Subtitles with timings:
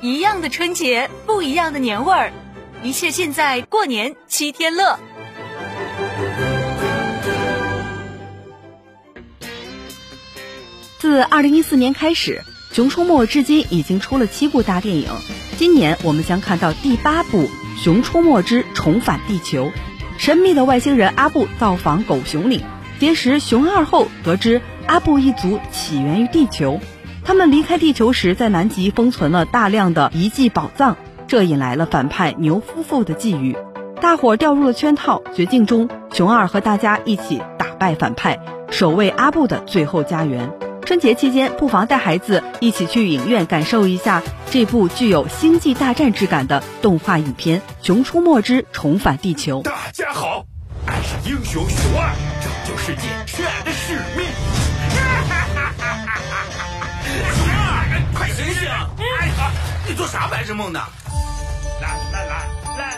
[0.00, 2.32] 一样的春节，不一样的年味儿，
[2.82, 4.98] 一切尽在过年七天乐。
[10.98, 12.42] 自二零一四年开始，
[12.74, 15.08] 《熊出没》至今已经出了七部大电影，
[15.58, 17.44] 今年我们将看到第八部
[17.82, 19.66] 《熊出没之重返地球》。
[20.16, 22.62] 神秘的外星人阿布造访狗熊岭，
[23.00, 26.80] 结识熊二后，得知阿布一族起源于地球。
[27.24, 33.56] 他们离开地球时，在南极封存了大量的遗迹宝藏，这引来了反派牛夫妇的觊觎。
[33.98, 38.38] 大伙掉入了圈套，绝境中，熊二和大家一起打败反派，
[38.70, 40.52] 守卫阿布的最后家园。
[40.84, 49.60] 春节期间，不妨带孩子一起去影院感受一下这部具有星际大战之感的动画影片《熊出没之重返地球》。
[49.62, 50.44] 大家好，
[50.86, 52.12] 俺是英雄熊二，
[52.42, 53.93] 拯救世界是俺的使
[59.86, 60.80] 你做啥白日梦呢？
[61.80, 62.48] 来来来
[62.78, 62.96] 来！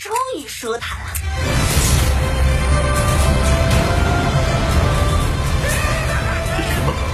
[0.00, 1.04] 终于舒坦了。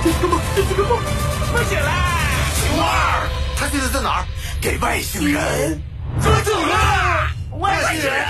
[0.02, 0.98] 这是个梦，这是个梦，这是个梦！
[1.52, 1.90] 快醒来！
[2.56, 4.24] 熊二，他现在在哪儿？
[4.60, 5.82] 给外星人
[6.22, 7.30] 抓走了！
[7.58, 8.26] 外星人！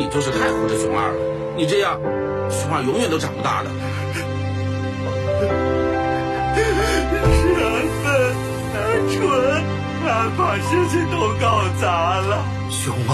[0.00, 1.18] 你就是太护着熊二了。
[1.58, 2.00] 你这样，
[2.48, 3.68] 熊二永远都长不大的。
[7.60, 8.08] 俺笨，
[8.72, 8.80] 俺
[9.12, 9.20] 蠢，
[10.08, 12.42] 俺把事情都搞砸了。
[12.70, 13.12] 熊二，